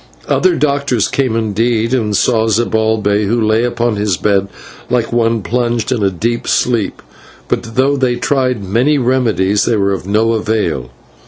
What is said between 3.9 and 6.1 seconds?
his bed like one plunged in a